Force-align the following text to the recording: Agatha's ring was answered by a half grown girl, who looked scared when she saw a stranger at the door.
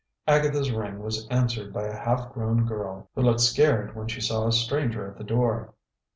Agatha's 0.25 0.71
ring 0.71 0.97
was 1.03 1.27
answered 1.27 1.71
by 1.71 1.83
a 1.83 1.95
half 1.95 2.33
grown 2.33 2.65
girl, 2.65 3.07
who 3.13 3.21
looked 3.21 3.39
scared 3.41 3.95
when 3.95 4.07
she 4.07 4.19
saw 4.19 4.47
a 4.47 4.51
stranger 4.51 5.05
at 5.07 5.15
the 5.19 5.23
door. 5.23 5.75